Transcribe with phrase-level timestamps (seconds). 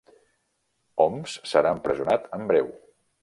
[1.05, 2.73] Homs serà empresonat en breu